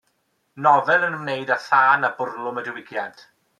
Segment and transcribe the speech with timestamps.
[0.65, 3.25] Nofel yn ymwneud a thân a bwrlwm y diwygiad.